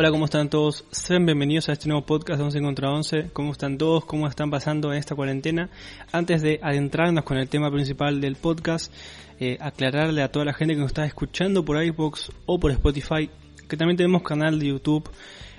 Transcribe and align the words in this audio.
Hola, 0.00 0.12
¿cómo 0.12 0.26
están 0.26 0.48
todos? 0.48 0.84
Sean 0.92 1.26
bienvenidos 1.26 1.68
a 1.68 1.72
este 1.72 1.88
nuevo 1.88 2.06
podcast 2.06 2.38
de 2.38 2.44
11 2.44 2.60
contra 2.60 2.88
11. 2.88 3.30
¿Cómo 3.32 3.50
están 3.50 3.78
todos? 3.78 4.04
¿Cómo 4.04 4.28
están 4.28 4.48
pasando 4.48 4.92
en 4.92 4.98
esta 5.00 5.16
cuarentena? 5.16 5.70
Antes 6.12 6.40
de 6.40 6.60
adentrarnos 6.62 7.24
con 7.24 7.36
el 7.36 7.48
tema 7.48 7.68
principal 7.68 8.20
del 8.20 8.36
podcast, 8.36 8.94
eh, 9.40 9.58
aclararle 9.60 10.22
a 10.22 10.30
toda 10.30 10.44
la 10.44 10.54
gente 10.54 10.74
que 10.74 10.80
nos 10.82 10.92
está 10.92 11.04
escuchando 11.04 11.64
por 11.64 11.82
iVoox 11.82 12.30
o 12.46 12.60
por 12.60 12.70
Spotify 12.70 13.28
que 13.68 13.76
también 13.76 13.96
tenemos 13.96 14.22
canal 14.22 14.60
de 14.60 14.68
YouTube 14.68 15.10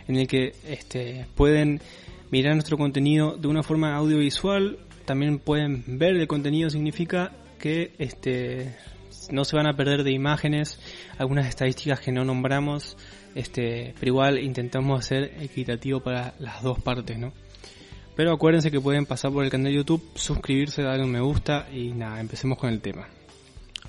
en 0.08 0.16
el 0.16 0.26
que 0.26 0.54
este, 0.66 1.26
pueden 1.36 1.82
mirar 2.32 2.54
nuestro 2.54 2.78
contenido 2.78 3.36
de 3.36 3.50
una 3.50 3.62
forma 3.62 3.94
audiovisual. 3.98 4.80
También 5.04 5.40
pueden 5.40 5.84
ver 6.00 6.16
el 6.16 6.30
contenido, 6.30 6.70
significa 6.70 7.34
que 7.60 7.92
este, 7.98 8.74
no 9.32 9.44
se 9.44 9.58
van 9.58 9.68
a 9.68 9.76
perder 9.76 10.06
de 10.06 10.12
imágenes, 10.12 10.80
algunas 11.18 11.48
estadísticas 11.48 12.00
que 12.00 12.12
no 12.12 12.24
nombramos 12.24 12.98
este, 13.36 13.94
pero 14.00 14.12
igual 14.12 14.40
intentamos 14.40 15.00
hacer 15.00 15.36
equitativo 15.40 16.00
para 16.00 16.34
las 16.40 16.62
dos 16.62 16.80
partes, 16.80 17.18
¿no? 17.18 17.34
Pero 18.16 18.34
acuérdense 18.34 18.72
que 18.72 18.82
pueden 18.82 19.06
pasar 19.06 19.32
por 19.32 19.44
el 19.44 19.50
canal 19.50 19.72
de 19.72 19.78
YouTube, 19.78 20.04
suscribirse, 20.16 20.82
darle 20.82 21.06
un 21.06 21.12
me 21.12 21.22
gusta 21.22 21.68
y 21.72 21.94
nada, 21.94 22.20
empecemos 22.20 22.58
con 22.58 22.70
el 22.70 22.82
tema. 22.82 23.08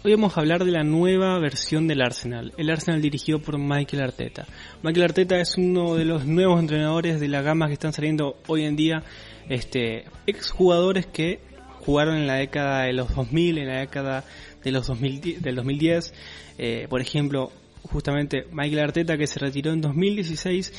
Hoy 0.02 0.12
vamos 0.12 0.36
a 0.36 0.40
hablar 0.40 0.64
de 0.64 0.70
la 0.70 0.82
nueva 0.82 1.38
versión 1.40 1.86
del 1.86 2.00
Arsenal, 2.00 2.54
el 2.56 2.70
Arsenal 2.70 3.02
dirigido 3.02 3.40
por 3.40 3.58
Michael 3.58 4.02
Arteta. 4.02 4.46
Michael 4.82 5.04
Arteta 5.04 5.38
es 5.40 5.58
uno 5.58 5.94
de 5.94 6.04
los 6.04 6.24
nuevos 6.24 6.60
entrenadores 6.60 7.20
de 7.20 7.28
la 7.28 7.42
gama 7.42 7.66
que 7.66 7.74
están 7.74 7.92
saliendo 7.92 8.36
hoy 8.46 8.64
en 8.64 8.76
día, 8.76 9.02
este, 9.48 10.04
exjugadores 10.26 11.06
que 11.06 11.40
jugaron 11.84 12.16
en 12.16 12.26
la 12.26 12.34
década 12.34 12.84
de 12.84 12.92
los 12.92 13.14
2000, 13.14 13.58
en 13.58 13.68
la 13.68 13.80
década 13.80 14.24
de 14.62 14.70
los 14.70 14.86
2010, 14.86 15.42
del 15.42 15.56
2010. 15.56 16.14
Eh, 16.58 16.86
por 16.88 17.00
ejemplo, 17.00 17.50
justamente 17.90 18.46
Michael 18.52 18.80
Arteta 18.80 19.16
que 19.16 19.26
se 19.26 19.38
retiró 19.40 19.72
en 19.72 19.80
2016, 19.80 20.72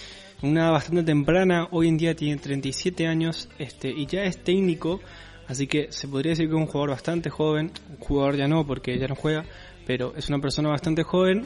una 0.44 0.72
bastante 0.72 1.04
temprana, 1.04 1.68
hoy 1.72 1.88
en 1.88 1.98
día 1.98 2.16
tiene 2.16 2.38
37 2.38 3.08
años 3.08 3.50
este, 3.60 3.90
y 3.90 4.06
ya 4.06 4.24
es 4.24 4.38
técnico, 4.44 5.00
así 5.48 5.68
que 5.68 5.92
se 5.92 6.08
podría 6.08 6.32
decir 6.32 6.48
que 6.48 6.56
es 6.56 6.60
un 6.60 6.68
jugador 6.68 6.92
bastante 6.92 7.30
joven, 7.30 7.72
un 7.90 7.98
jugador 7.98 8.38
ya 8.38 8.48
no 8.48 8.66
porque 8.66 8.98
ya 8.98 9.08
no 9.08 9.16
juega, 9.16 9.46
pero 9.86 10.14
es 10.16 10.30
una 10.30 10.40
persona 10.40 10.70
bastante 10.70 11.04
joven, 11.04 11.46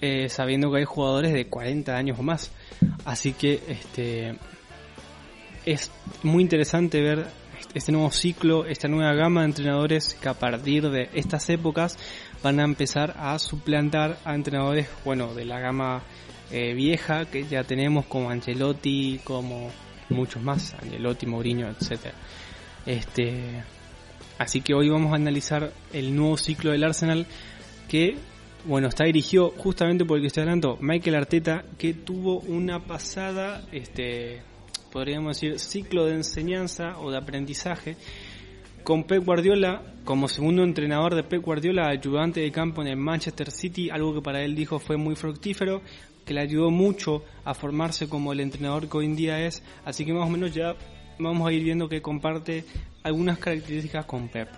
eh, 0.00 0.28
sabiendo 0.28 0.70
que 0.70 0.78
hay 0.78 0.84
jugadores 0.84 1.32
de 1.32 1.46
40 1.46 1.96
años 1.96 2.18
o 2.18 2.22
más, 2.22 2.52
así 3.04 3.32
que 3.32 3.60
este 3.68 4.36
es 5.64 5.90
muy 6.22 6.42
interesante 6.42 7.00
ver 7.00 7.26
este 7.74 7.92
nuevo 7.92 8.10
ciclo, 8.10 8.66
esta 8.66 8.88
nueva 8.88 9.14
gama 9.14 9.40
de 9.40 9.46
entrenadores 9.46 10.14
que 10.14 10.28
a 10.28 10.34
partir 10.34 10.90
de 10.90 11.08
estas 11.14 11.48
épocas 11.50 11.98
van 12.42 12.60
a 12.60 12.64
empezar 12.64 13.14
a 13.18 13.38
suplantar 13.38 14.18
a 14.24 14.34
entrenadores, 14.34 14.88
bueno, 15.04 15.34
de 15.34 15.44
la 15.44 15.60
gama 15.60 16.02
eh, 16.50 16.74
vieja 16.74 17.24
que 17.24 17.46
ya 17.46 17.64
tenemos 17.64 18.06
como 18.06 18.30
Ancelotti, 18.30 19.20
como 19.24 19.70
muchos 20.10 20.42
más, 20.42 20.74
Ancelotti, 20.74 21.26
Mourinho, 21.26 21.68
etcétera. 21.68 22.14
Este, 22.84 23.62
así 24.38 24.60
que 24.60 24.74
hoy 24.74 24.90
vamos 24.90 25.12
a 25.12 25.16
analizar 25.16 25.72
el 25.92 26.14
nuevo 26.14 26.36
ciclo 26.36 26.72
del 26.72 26.84
Arsenal 26.84 27.26
que, 27.88 28.16
bueno, 28.64 28.88
está 28.88 29.04
dirigido 29.04 29.50
justamente 29.56 30.04
por 30.04 30.18
el 30.18 30.22
que 30.22 30.26
estoy 30.28 30.42
hablando, 30.42 30.76
Michael 30.80 31.16
Arteta, 31.16 31.64
que 31.78 31.94
tuvo 31.94 32.40
una 32.40 32.80
pasada, 32.80 33.62
este, 33.72 34.42
podríamos 34.92 35.40
decir, 35.40 35.58
ciclo 35.58 36.04
de 36.04 36.14
enseñanza 36.14 36.98
o 36.98 37.10
de 37.10 37.16
aprendizaje 37.16 37.96
con 38.84 39.04
Pep 39.04 39.24
Guardiola 39.24 39.82
como 40.04 40.28
segundo 40.28 40.62
entrenador 40.64 41.14
de 41.14 41.22
Pep 41.22 41.42
Guardiola, 41.42 41.88
ayudante 41.88 42.40
de 42.40 42.52
campo 42.52 42.82
en 42.82 42.88
el 42.88 42.96
Manchester 42.96 43.50
City, 43.50 43.88
algo 43.90 44.14
que 44.14 44.20
para 44.20 44.42
él 44.42 44.54
dijo 44.54 44.78
fue 44.78 44.96
muy 44.96 45.14
fructífero, 45.14 45.80
que 46.26 46.34
le 46.34 46.40
ayudó 46.40 46.70
mucho 46.70 47.24
a 47.44 47.54
formarse 47.54 48.08
como 48.08 48.32
el 48.32 48.40
entrenador 48.40 48.88
que 48.88 48.98
hoy 48.98 49.06
en 49.06 49.16
día 49.16 49.46
es, 49.46 49.62
así 49.84 50.04
que 50.04 50.12
más 50.12 50.26
o 50.28 50.30
menos 50.30 50.52
ya 50.52 50.74
vamos 51.18 51.48
a 51.48 51.52
ir 51.52 51.62
viendo 51.62 51.88
que 51.88 52.02
comparte 52.02 52.64
algunas 53.02 53.38
características 53.38 54.04
con 54.04 54.28
Pep. 54.28 54.48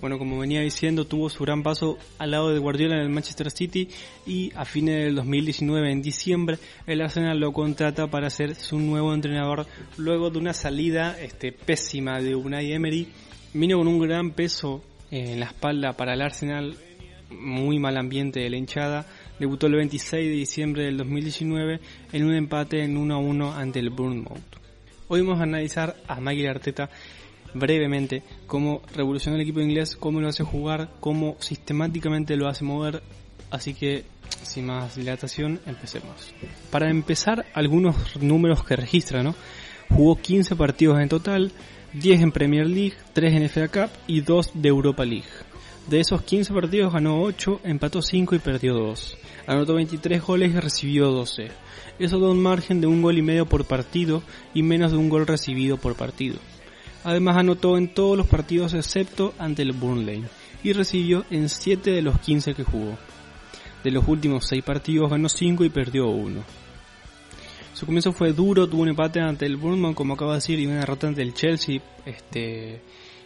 Bueno, 0.00 0.18
como 0.18 0.38
venía 0.38 0.60
diciendo, 0.60 1.06
tuvo 1.06 1.28
su 1.28 1.44
gran 1.44 1.62
paso 1.62 1.98
al 2.18 2.30
lado 2.30 2.50
de 2.50 2.58
Guardiola 2.58 2.96
en 2.96 3.02
el 3.02 3.10
Manchester 3.10 3.50
City 3.50 3.88
y 4.26 4.50
a 4.54 4.64
fines 4.64 5.04
del 5.04 5.14
2019, 5.16 5.92
en 5.92 6.00
diciembre, 6.00 6.58
el 6.86 7.02
Arsenal 7.02 7.38
lo 7.38 7.52
contrata 7.52 8.06
para 8.06 8.30
ser 8.30 8.54
su 8.54 8.78
nuevo 8.78 9.12
entrenador 9.12 9.66
luego 9.98 10.30
de 10.30 10.38
una 10.38 10.54
salida 10.54 11.20
este, 11.20 11.52
pésima 11.52 12.20
de 12.20 12.34
Unai 12.34 12.72
Emery 12.72 13.08
Vino 13.52 13.78
con 13.78 13.88
un 13.88 13.98
gran 13.98 14.30
peso 14.30 14.80
en 15.10 15.40
la 15.40 15.46
espalda 15.46 15.92
para 15.94 16.14
el 16.14 16.22
Arsenal, 16.22 16.76
muy 17.30 17.80
mal 17.80 17.96
ambiente 17.96 18.38
de 18.38 18.48
la 18.48 18.56
hinchada. 18.56 19.06
Debutó 19.40 19.66
el 19.66 19.74
26 19.74 20.28
de 20.28 20.34
diciembre 20.34 20.84
del 20.84 20.98
2019 20.98 21.80
en 22.12 22.24
un 22.24 22.34
empate 22.34 22.84
en 22.84 22.96
1 22.96 23.12
a 23.12 23.18
1 23.18 23.52
ante 23.52 23.80
el 23.80 23.90
Bournemouth. 23.90 24.38
Hoy 25.08 25.22
vamos 25.22 25.40
a 25.40 25.42
analizar 25.42 25.96
a 26.06 26.20
Michael 26.20 26.48
Arteta 26.48 26.90
brevemente 27.54 28.22
cómo 28.46 28.82
revolucionó 28.94 29.36
el 29.36 29.42
equipo 29.42 29.60
inglés, 29.60 29.96
cómo 29.96 30.20
lo 30.20 30.28
hace 30.28 30.44
jugar, 30.44 30.90
cómo 31.00 31.36
sistemáticamente 31.40 32.36
lo 32.36 32.48
hace 32.48 32.64
mover. 32.64 33.02
Así 33.50 33.74
que, 33.74 34.04
sin 34.42 34.66
más 34.66 34.94
dilatación, 34.96 35.60
empecemos. 35.66 36.32
Para 36.70 36.88
empezar, 36.90 37.46
algunos 37.54 37.96
números 38.20 38.64
que 38.64 38.76
registra, 38.76 39.22
¿no? 39.22 39.34
Jugó 39.88 40.16
15 40.16 40.54
partidos 40.54 41.00
en 41.00 41.08
total, 41.08 41.52
10 41.94 42.20
en 42.20 42.32
Premier 42.32 42.66
League, 42.66 42.94
3 43.12 43.34
en 43.34 43.48
FA 43.48 43.68
Cup 43.68 43.90
y 44.06 44.20
2 44.20 44.52
de 44.54 44.68
Europa 44.68 45.04
League. 45.04 45.26
De 45.88 45.98
esos 45.98 46.22
15 46.22 46.54
partidos 46.54 46.92
ganó 46.92 47.20
8, 47.22 47.62
empató 47.64 48.00
5 48.00 48.36
y 48.36 48.38
perdió 48.38 48.74
2. 48.74 49.16
Anotó 49.48 49.74
23 49.74 50.22
goles 50.22 50.54
y 50.54 50.60
recibió 50.60 51.10
12. 51.10 51.48
Eso 51.98 52.20
da 52.20 52.28
un 52.28 52.40
margen 52.40 52.80
de 52.80 52.86
un 52.86 53.02
gol 53.02 53.18
y 53.18 53.22
medio 53.22 53.46
por 53.46 53.64
partido 53.64 54.22
y 54.54 54.62
menos 54.62 54.92
de 54.92 54.98
un 54.98 55.08
gol 55.08 55.26
recibido 55.26 55.78
por 55.78 55.96
partido. 55.96 56.38
Además 57.04 57.36
anotó 57.36 57.78
en 57.78 57.88
todos 57.88 58.16
los 58.16 58.26
partidos 58.26 58.74
excepto 58.74 59.34
ante 59.38 59.62
el 59.62 59.72
Burnley 59.72 60.24
y 60.62 60.72
recibió 60.72 61.24
en 61.30 61.48
7 61.48 61.90
de 61.90 62.02
los 62.02 62.20
15 62.20 62.54
que 62.54 62.64
jugó. 62.64 62.98
De 63.82 63.90
los 63.90 64.06
últimos 64.06 64.46
6 64.46 64.62
partidos 64.62 65.10
ganó 65.10 65.28
5 65.28 65.64
y 65.64 65.70
perdió 65.70 66.08
1. 66.08 66.42
Su 67.72 67.86
comienzo 67.86 68.12
fue 68.12 68.34
duro, 68.34 68.68
tuvo 68.68 68.82
un 68.82 68.90
empate 68.90 69.20
ante 69.20 69.46
el 69.46 69.56
Bournemouth, 69.56 69.94
como 69.94 70.14
acabo 70.14 70.32
de 70.32 70.36
decir, 70.36 70.60
y 70.60 70.66
una 70.66 70.80
derrota 70.80 71.08
ante 71.08 71.22
el 71.22 71.32
Chelsea, 71.32 71.80
este, 72.04 72.82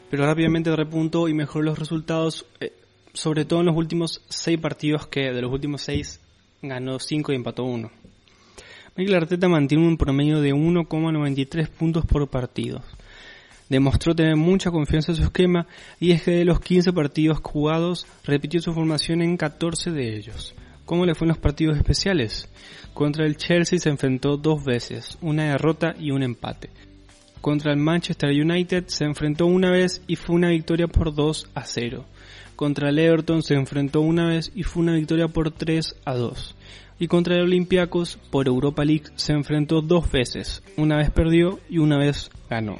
pero 0.09 0.27
rápidamente 0.27 0.75
repuntó 0.77 1.27
y 1.29 1.35
mejoró 1.35 1.65
los 1.65 1.79
resultados, 1.79 2.47
eh, 2.61 2.73
sobre 3.13 3.45
todo 3.45 3.61
en 3.61 3.67
los 3.67 3.77
últimos 3.77 4.23
seis 4.29 4.61
partidos 4.61 5.09
que 5.09 5.33
de 5.33 5.43
los 5.43 5.51
últimos 5.51 5.83
seis 5.83 6.21
ganó 6.63 7.01
5 7.01 7.33
y 7.33 7.35
empató 7.35 7.65
1. 7.65 7.91
Michael 8.97 9.17
Arteta 9.17 9.49
mantiene 9.49 9.89
un 9.89 9.97
promedio 9.97 10.41
de 10.41 10.55
1,93 10.55 11.69
puntos 11.69 12.07
por 12.07 12.29
partido. 12.29 12.81
Demostró 13.69 14.15
tener 14.15 14.37
mucha 14.37 14.71
confianza 14.71 15.13
en 15.13 15.17
su 15.17 15.23
esquema 15.25 15.67
y 15.99 16.13
es 16.13 16.23
que 16.23 16.33
de 16.33 16.45
los 16.45 16.61
15 16.61 16.93
partidos 16.93 17.41
jugados 17.43 18.07
repitió 18.25 18.61
su 18.61 18.73
formación 18.73 19.23
en 19.23 19.37
14 19.37 19.91
de 19.91 20.17
ellos. 20.17 20.55
¿Cómo 20.85 21.07
le 21.07 21.15
fue 21.15 21.25
en 21.25 21.31
los 21.31 21.39
partidos 21.39 21.79
especiales? 21.79 22.49
Contra 22.93 23.25
el 23.25 23.37
Chelsea 23.37 23.79
se 23.79 23.89
enfrentó 23.89 24.37
dos 24.37 24.63
veces, 24.65 25.17
una 25.23 25.45
derrota 25.45 25.95
y 25.99 26.11
un 26.11 26.23
empate. 26.23 26.71
Contra 27.41 27.73
el 27.73 27.79
Manchester 27.79 28.31
United 28.31 28.85
se 28.87 29.05
enfrentó 29.05 29.47
una 29.47 29.71
vez 29.71 30.03
y 30.07 30.17
fue 30.17 30.37
una 30.37 30.51
victoria 30.51 30.87
por 30.87 31.15
2 31.15 31.51
a 31.55 31.65
0. 31.65 32.05
Contra 32.57 32.91
el 32.91 32.99
Everton 32.99 33.43
se 33.43 33.55
enfrentó 33.55 34.01
una 34.01 34.29
vez 34.29 34.53
y 34.55 34.63
fue 34.63 34.83
una 34.83 34.95
victoria 34.95 35.29
por 35.29 35.51
3 35.51 35.97
a 36.05 36.15
2. 36.15 36.55
Y 37.01 37.09
contra 37.09 37.35
el 37.35 37.43
Olympiacos 37.43 38.19
por 38.31 38.47
Europa 38.47 38.85
League 38.85 39.07
se 39.17 39.33
enfrentó 39.33 39.81
dos 39.81 40.11
veces, 40.11 40.63
una 40.77 40.97
vez 40.97 41.11
perdió 41.11 41.59
y 41.69 41.79
una 41.79 41.99
vez 41.99 42.31
ganó. 42.49 42.77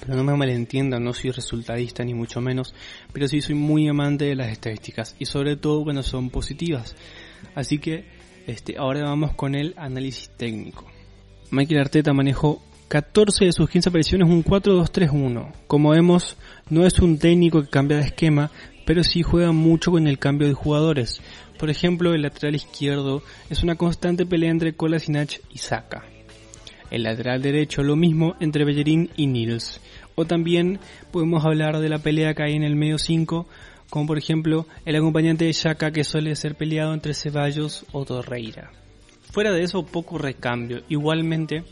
Pero 0.00 0.16
no 0.16 0.24
me 0.24 0.36
malentiendan, 0.36 1.02
no 1.02 1.12
soy 1.12 1.30
resultadista 1.30 2.04
ni 2.04 2.14
mucho 2.14 2.40
menos, 2.40 2.74
pero 3.12 3.28
sí 3.28 3.40
soy 3.40 3.54
muy 3.54 3.88
amante 3.88 4.26
de 4.26 4.36
las 4.36 4.50
estadísticas 4.50 5.16
y 5.18 5.26
sobre 5.26 5.56
todo 5.56 5.84
cuando 5.84 6.02
son 6.02 6.30
positivas. 6.30 6.94
Así 7.54 7.78
que 7.78 8.04
este, 8.46 8.76
ahora 8.78 9.02
vamos 9.02 9.34
con 9.34 9.54
el 9.54 9.74
análisis 9.76 10.30
técnico. 10.36 10.84
Michael 11.50 11.80
Arteta 11.80 12.12
manejó 12.12 12.62
14 12.88 13.46
de 13.46 13.52
sus 13.52 13.68
15 13.68 13.88
apariciones 13.88 14.28
un 14.28 14.44
4-2-3-1. 14.44 15.52
Como 15.66 15.90
vemos, 15.90 16.36
no 16.70 16.86
es 16.86 17.00
un 17.00 17.18
técnico 17.18 17.62
que 17.62 17.68
cambia 17.68 17.96
de 17.96 18.04
esquema, 18.04 18.50
pero 18.84 19.02
sí 19.02 19.22
juega 19.22 19.50
mucho 19.52 19.90
con 19.90 20.06
el 20.06 20.18
cambio 20.18 20.46
de 20.46 20.54
jugadores. 20.54 21.20
Por 21.58 21.70
ejemplo, 21.70 22.14
el 22.14 22.22
lateral 22.22 22.54
izquierdo 22.54 23.22
es 23.50 23.62
una 23.62 23.74
constante 23.74 24.26
pelea 24.26 24.50
entre 24.50 24.74
Kolasinac 24.74 25.40
y 25.52 25.58
Saka. 25.58 26.04
El 26.90 27.02
lateral 27.02 27.42
derecho 27.42 27.82
lo 27.82 27.96
mismo 27.96 28.36
entre 28.40 28.64
Bellerín 28.64 29.10
y 29.16 29.26
Nils. 29.26 29.80
O 30.14 30.24
también 30.24 30.78
podemos 31.10 31.44
hablar 31.44 31.78
de 31.78 31.88
la 31.88 31.98
pelea 31.98 32.34
que 32.34 32.44
hay 32.44 32.54
en 32.54 32.62
el 32.62 32.76
medio 32.76 32.98
5, 32.98 33.46
como 33.90 34.06
por 34.06 34.18
ejemplo 34.18 34.66
el 34.84 34.96
acompañante 34.96 35.44
de 35.44 35.52
Saka 35.52 35.90
que 35.90 36.04
suele 36.04 36.34
ser 36.36 36.54
peleado 36.54 36.94
entre 36.94 37.14
Ceballos 37.14 37.84
o 37.92 38.04
Torreira. 38.04 38.70
Fuera 39.32 39.52
de 39.52 39.62
eso, 39.62 39.84
poco 39.84 40.16
recambio. 40.16 40.82
Igualmente, 40.88 41.64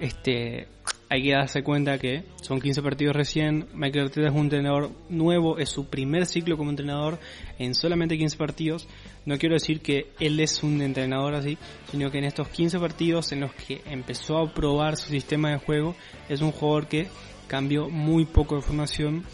este, 0.00 0.68
hay 1.10 1.22
que 1.22 1.32
darse 1.32 1.62
cuenta 1.62 1.98
que 1.98 2.24
son 2.42 2.60
15 2.60 2.82
partidos 2.82 3.16
recién, 3.16 3.66
Michael 3.72 4.06
Arteta 4.06 4.28
es 4.28 4.34
un 4.34 4.42
entrenador 4.42 4.90
nuevo, 5.08 5.58
es 5.58 5.70
su 5.70 5.86
primer 5.86 6.26
ciclo 6.26 6.58
como 6.58 6.70
entrenador 6.70 7.18
en 7.58 7.74
solamente 7.74 8.18
15 8.18 8.36
partidos. 8.36 8.86
No 9.24 9.38
quiero 9.38 9.54
decir 9.54 9.80
que 9.80 10.12
él 10.20 10.38
es 10.40 10.62
un 10.62 10.82
entrenador 10.82 11.34
así, 11.34 11.56
sino 11.90 12.10
que 12.10 12.18
en 12.18 12.24
estos 12.24 12.48
15 12.48 12.78
partidos 12.78 13.32
en 13.32 13.40
los 13.40 13.52
que 13.54 13.80
empezó 13.86 14.38
a 14.38 14.52
probar 14.52 14.96
su 14.96 15.10
sistema 15.10 15.50
de 15.50 15.58
juego, 15.58 15.96
es 16.28 16.42
un 16.42 16.52
jugador 16.52 16.88
que 16.88 17.06
cambió 17.46 17.88
muy 17.88 18.26
poco 18.26 18.56
de 18.56 18.62
formación. 18.62 19.24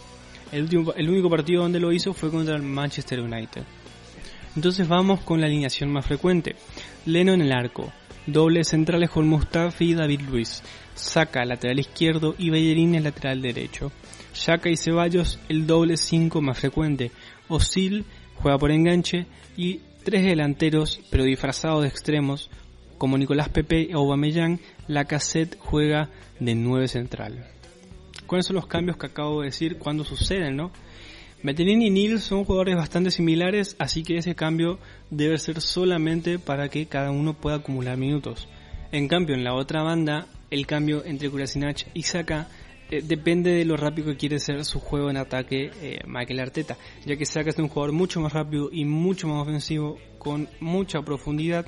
El, 0.53 0.63
último, 0.63 0.93
el 0.95 1.11
único 1.11 1.29
partido 1.29 1.63
donde 1.63 1.81
lo 1.81 1.93
hizo 1.93 2.15
fue 2.15 2.31
contra 2.31 2.55
el 2.55 2.63
Manchester 2.63 3.21
United. 3.21 3.65
Entonces 4.55 4.87
vamos 4.87 5.21
con 5.23 5.41
la 5.41 5.49
alineación 5.49 5.91
más 5.91 6.07
frecuente. 6.07 6.55
Leno 7.07 7.33
en 7.33 7.41
el 7.41 7.53
arco, 7.53 7.93
Dobles 8.27 8.69
centrales 8.69 9.11
con 9.11 9.29
Mustafi 9.29 9.91
y 9.91 9.95
David 9.95 10.23
Luis. 10.23 10.63
Saca 10.95 11.45
lateral 11.45 11.79
izquierdo 11.79 12.35
y 12.39 12.51
Bellerín 12.51 12.95
el 12.95 13.05
lateral 13.05 13.43
derecho. 13.43 13.93
Shaka 14.35 14.71
y 14.71 14.77
Ceballos 14.77 15.39
el 15.49 15.67
doble 15.67 15.97
5 15.97 16.41
más 16.41 16.59
frecuente. 16.59 17.11
Osil 17.49 18.05
juega 18.37 18.59
por 18.59 18.71
enganche 18.71 19.27
y 19.57 19.81
tres 20.05 20.25
delanteros 20.25 21.01
pero 21.11 21.25
disfrazados 21.25 21.83
de 21.83 21.89
extremos 21.89 22.51
como 22.99 23.19
Nicolás 23.19 23.49
Pepe 23.49 23.91
o 23.95 23.99
Aubameyang, 23.99 24.61
la 24.87 25.05
cassette 25.05 25.59
juega 25.59 26.09
de 26.41 26.55
9 26.55 26.89
central. 26.89 27.47
¿Cuáles 28.27 28.47
son 28.47 28.57
los 28.57 28.67
cambios 28.67 28.97
que 28.97 29.07
acabo 29.07 29.41
de 29.41 29.49
decir 29.49 29.79
cuando 29.79 30.05
suceden, 30.05 30.57
no? 30.57 30.71
Metelin 31.45 31.83
y 31.83 31.91
Nils 31.91 32.25
son 32.25 32.47
jugadores 32.47 32.75
bastante 32.75 33.11
similares, 33.11 33.77
así 33.79 34.03
que 34.03 34.17
ese 34.17 34.35
cambio 34.35 34.79
debe 35.11 35.37
ser 35.37 35.61
solamente 35.61 36.39
para 36.39 36.71
que 36.71 36.87
cada 36.87 37.11
uno 37.11 37.35
pueda 37.35 37.57
acumular 37.57 37.99
minutos. 37.99 38.49
En 38.93 39.09
cambio, 39.09 39.35
en 39.35 39.45
la 39.45 39.53
otra 39.53 39.83
banda, 39.83 40.27
el 40.51 40.67
cambio 40.67 41.05
entre 41.05 41.29
Kurasinach 41.29 41.83
y 41.93 42.05
Saka 42.05 42.49
eh, 42.91 43.03
depende 43.05 43.51
de 43.51 43.67
lo 43.67 43.77
rápido 43.77 44.07
que 44.07 44.17
quiere 44.17 44.39
ser 44.39 44.65
su 44.65 44.81
juego 44.81 45.11
en 45.11 45.19
ataque 45.19 45.71
eh, 45.83 45.99
Michael 46.07 46.41
Arteta, 46.41 46.79
ya 47.05 47.15
que 47.15 47.27
Saka 47.27 47.51
es 47.51 47.59
un 47.59 47.69
jugador 47.69 47.93
mucho 47.93 48.23
más 48.23 48.33
rápido 48.33 48.71
y 48.73 48.87
mucho 48.87 49.29
más 49.29 49.43
ofensivo, 49.43 49.99
con 50.17 50.49
mucha 50.61 51.03
profundidad. 51.03 51.67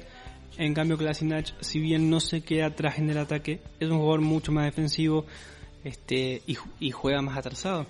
En 0.57 0.73
cambio, 0.73 0.97
Kurasinach, 0.97 1.53
si 1.61 1.81
bien 1.81 2.09
no 2.09 2.21
se 2.21 2.41
queda 2.41 2.69
atrás 2.69 2.97
en 2.97 3.11
el 3.11 3.19
ataque, 3.19 3.61
es 3.79 3.91
un 3.91 3.99
jugador 3.99 4.23
mucho 4.23 4.53
más 4.53 4.65
defensivo 4.65 5.27
este, 5.85 6.41
y, 6.47 6.57
y 6.81 6.93
juega 6.93 7.21
más 7.21 7.37
atrasado. 7.37 7.87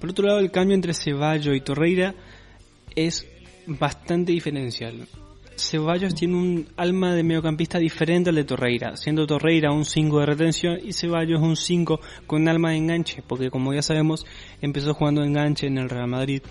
Por 0.00 0.10
otro 0.10 0.26
lado, 0.26 0.40
el 0.40 0.50
cambio 0.50 0.74
entre 0.74 0.94
Ceballos 0.94 1.56
y 1.56 1.60
Torreira 1.60 2.14
es 2.94 3.26
bastante 3.66 4.32
diferencial. 4.32 5.06
Ceballos 5.56 6.14
tiene 6.14 6.36
un 6.36 6.68
alma 6.76 7.14
de 7.14 7.22
mediocampista 7.22 7.78
diferente 7.78 8.28
al 8.28 8.36
de 8.36 8.44
Torreira, 8.44 8.96
siendo 8.96 9.26
Torreira 9.26 9.72
un 9.72 9.86
5 9.86 10.20
de 10.20 10.26
retención 10.26 10.78
y 10.82 10.92
Ceballos 10.92 11.40
un 11.40 11.56
5 11.56 12.00
con 12.26 12.46
alma 12.48 12.70
de 12.70 12.76
enganche, 12.76 13.22
porque 13.26 13.50
como 13.50 13.72
ya 13.72 13.80
sabemos 13.80 14.26
empezó 14.60 14.92
jugando 14.92 15.24
enganche 15.24 15.66
en 15.66 15.78
el 15.78 15.88
Real 15.88 16.08
Madrid. 16.08 16.42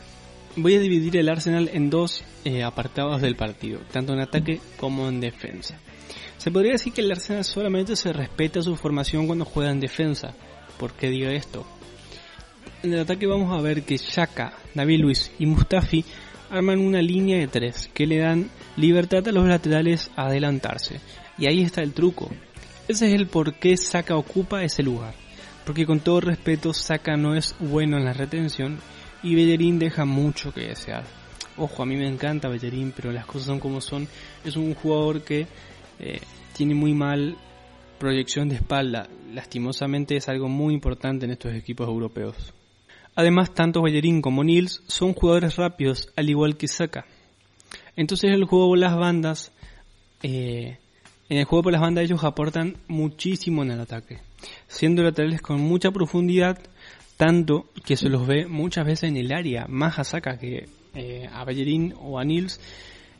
Voy 0.55 0.75
a 0.75 0.79
dividir 0.79 1.17
el 1.17 1.29
Arsenal 1.29 1.69
en 1.71 1.89
dos 1.89 2.23
eh, 2.45 2.63
apartados 2.63 3.21
del 3.21 3.35
partido, 3.35 3.81
tanto 3.91 4.13
en 4.13 4.21
ataque 4.21 4.59
como 4.77 5.07
en 5.07 5.19
defensa. 5.19 5.77
Se 6.37 6.49
podría 6.49 6.73
decir 6.73 6.93
que 6.93 7.01
el 7.01 7.11
Arsenal 7.11 7.43
solamente 7.43 7.95
se 7.95 8.13
respeta 8.13 8.61
su 8.61 8.75
formación 8.75 9.27
cuando 9.27 9.45
juega 9.45 9.71
en 9.71 9.79
defensa. 9.79 10.33
¿Por 10.79 10.93
qué 10.93 11.09
digo 11.09 11.29
esto? 11.29 11.65
En 12.85 12.93
el 12.93 12.99
ataque 12.99 13.25
vamos 13.25 13.51
a 13.51 13.63
ver 13.63 13.81
que 13.81 13.97
Shaka, 13.97 14.53
David 14.75 14.99
Luis 14.99 15.31
y 15.39 15.47
Mustafi 15.47 16.05
arman 16.51 16.77
una 16.77 17.01
línea 17.01 17.39
de 17.39 17.47
tres 17.47 17.89
que 17.91 18.05
le 18.05 18.19
dan 18.19 18.51
libertad 18.77 19.27
a 19.27 19.31
los 19.31 19.47
laterales 19.47 20.11
a 20.15 20.27
adelantarse. 20.27 21.01
Y 21.39 21.47
ahí 21.47 21.63
está 21.63 21.81
el 21.81 21.93
truco. 21.93 22.29
Ese 22.87 23.07
es 23.07 23.13
el 23.15 23.25
por 23.25 23.55
qué 23.55 23.75
Saka 23.75 24.15
ocupa 24.15 24.63
ese 24.63 24.83
lugar. 24.83 25.15
Porque 25.65 25.87
con 25.87 25.99
todo 25.99 26.21
respeto, 26.21 26.75
Saka 26.75 27.17
no 27.17 27.33
es 27.33 27.55
bueno 27.59 27.97
en 27.97 28.05
la 28.05 28.13
retención 28.13 28.77
y 29.23 29.33
Bellerín 29.33 29.79
deja 29.79 30.05
mucho 30.05 30.53
que 30.53 30.67
desear. 30.67 31.05
Ojo, 31.57 31.81
a 31.81 31.87
mí 31.87 31.95
me 31.95 32.07
encanta 32.07 32.49
Bellerín, 32.49 32.93
pero 32.95 33.11
las 33.11 33.25
cosas 33.25 33.47
son 33.47 33.59
como 33.59 33.81
son. 33.81 34.07
Es 34.43 34.57
un 34.57 34.75
jugador 34.75 35.23
que 35.23 35.47
eh, 35.97 36.21
tiene 36.55 36.75
muy 36.75 36.93
mal 36.93 37.35
proyección 37.97 38.47
de 38.47 38.57
espalda. 38.57 39.09
Lastimosamente 39.33 40.15
es 40.15 40.29
algo 40.29 40.49
muy 40.49 40.75
importante 40.75 41.25
en 41.25 41.31
estos 41.31 41.55
equipos 41.55 41.87
europeos. 41.87 42.53
Además, 43.15 43.53
tanto 43.53 43.81
Bellerín 43.81 44.21
como 44.21 44.43
Nils 44.43 44.83
son 44.87 45.13
jugadores 45.13 45.55
rápidos, 45.55 46.09
al 46.15 46.29
igual 46.29 46.57
que 46.57 46.67
Saka. 46.67 47.05
Entonces 47.95 48.31
el 48.31 48.43
juego 48.43 48.69
por 48.69 48.77
las 48.77 48.95
bandas, 48.95 49.53
eh, 50.21 50.77
en 51.29 51.37
el 51.37 51.45
juego 51.45 51.63
por 51.63 51.71
las 51.71 51.81
bandas 51.81 52.03
ellos 52.03 52.23
aportan 52.23 52.77
muchísimo 52.87 53.63
en 53.63 53.71
el 53.71 53.79
ataque, 53.79 54.19
siendo 54.67 55.01
laterales 55.01 55.41
con 55.41 55.61
mucha 55.61 55.91
profundidad, 55.91 56.59
tanto 57.15 57.69
que 57.85 57.95
se 57.95 58.09
los 58.09 58.27
ve 58.27 58.47
muchas 58.47 58.85
veces 58.85 59.09
en 59.09 59.17
el 59.17 59.31
área, 59.31 59.65
más 59.69 59.97
a 59.97 60.03
Saka 60.03 60.37
que 60.37 60.67
eh, 60.93 61.29
a 61.31 61.45
Bellerín 61.45 61.93
o 61.97 62.19
a 62.19 62.25
Nils, 62.25 62.59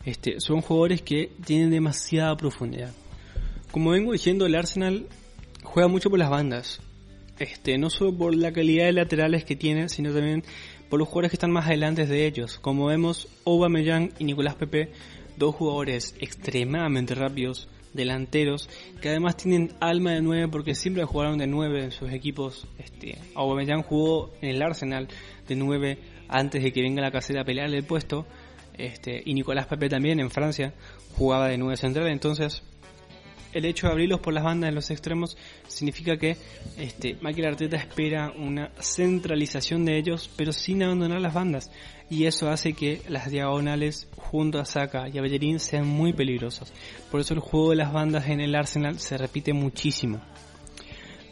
este, 0.06 0.40
son 0.42 0.62
jugadores 0.62 1.02
que 1.02 1.32
tienen 1.46 1.72
demasiada 1.72 2.36
profundidad. 2.36 2.94
Como 3.72 3.92
vengo 3.92 4.12
diciendo, 4.12 4.46
el 4.46 4.56
Arsenal 4.56 5.08
juega 5.64 5.88
mucho 5.88 6.10
por 6.10 6.20
las 6.20 6.30
bandas, 6.30 6.82
este, 7.40 7.78
no 7.78 7.90
solo 7.90 8.16
por 8.18 8.36
la 8.36 8.52
calidad 8.52 8.86
de 8.86 8.94
laterales 8.94 9.44
que 9.44 9.56
tiene, 9.56 9.90
sino 9.90 10.14
también 10.14 10.44
por 10.90 11.00
los 11.00 11.08
jugadores 11.08 11.32
que 11.32 11.36
están 11.36 11.52
más 11.52 11.68
adelante 11.68 12.06
de 12.06 12.26
ellos. 12.26 12.60
Como 12.60 12.88
vemos, 12.88 13.28
Aubameyang 13.46 14.12
y 14.20 14.24
Nicolás 14.24 14.56
Pepe, 14.56 14.92
dos 15.38 15.56
jugadores 15.56 16.16
extremadamente 16.20 17.16
rápidos, 17.16 17.68
delanteros, 17.94 18.70
que 19.02 19.10
además 19.10 19.38
tienen 19.38 19.74
alma 19.80 20.12
de 20.12 20.22
9 20.22 20.48
porque 20.50 20.76
siempre 20.76 21.04
jugaron 21.06 21.38
de 21.38 21.48
9 21.48 21.86
en 21.86 21.92
sus 21.92 22.12
equipos. 22.12 22.68
Este, 22.78 23.18
Aubameyang 23.36 23.84
jugó 23.84 24.32
en 24.42 24.50
el 24.50 24.62
Arsenal 24.62 25.08
de 25.48 25.56
9 25.56 25.98
antes 26.28 26.64
de 26.64 26.72
que 26.72 26.82
venga 26.82 27.02
la 27.02 27.12
casera 27.12 27.42
a 27.42 27.46
pelearle 27.46 27.78
el 27.78 27.86
puesto. 27.86 28.26
Este, 28.78 29.22
y 29.26 29.34
Nicolás 29.34 29.68
Pepe 29.68 29.88
también 29.88 30.20
en 30.20 30.30
Francia 30.30 30.74
jugaba 31.16 31.48
de 31.48 31.58
9 31.58 31.78
central, 31.78 32.08
entonces 32.08 32.62
el 33.56 33.64
hecho 33.64 33.88
de 33.88 33.94
abrirlos 33.94 34.20
por 34.20 34.34
las 34.34 34.44
bandas 34.44 34.68
en 34.68 34.76
los 34.76 34.92
extremos 34.92 35.38
significa 35.68 36.18
que 36.18 36.36
este, 36.78 37.16
Michael 37.22 37.48
Arteta 37.48 37.78
espera 37.78 38.34
una 38.38 38.70
centralización 38.82 39.86
de 39.86 39.98
ellos, 39.98 40.30
pero 40.36 40.52
sin 40.52 40.84
abandonar 40.84 41.22
las 41.22 41.34
bandas. 41.34 41.72
Y 42.10 42.26
eso 42.26 42.50
hace 42.50 42.74
que 42.74 43.02
las 43.08 43.32
diagonales 43.32 44.10
junto 44.18 44.60
a 44.60 44.66
Saka 44.66 45.08
y 45.08 45.18
a 45.18 45.22
Bellerín 45.22 45.60
sean 45.60 45.88
muy 45.88 46.12
peligrosas. 46.12 46.74
Por 47.10 47.22
eso 47.22 47.34
el 47.34 47.40
juego 47.40 47.70
de 47.70 47.78
las 47.78 47.94
bandas 47.94 48.28
en 48.28 48.42
el 48.42 48.54
Arsenal 48.56 49.00
se 49.00 49.18
repite 49.18 49.54
muchísimo. 49.54 50.20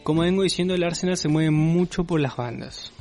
Como 0.03 0.21
vengo 0.21 0.43
diciendo, 0.43 0.73
el 0.73 0.83
Arsenal 0.85 1.17
se 1.17 1.27
mueve 1.27 1.51
mucho 1.51 2.05
por 2.05 2.21
las 2.21 2.37
bandas. 2.37 2.92